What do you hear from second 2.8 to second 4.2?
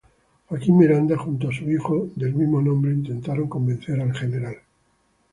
intentaron convencer al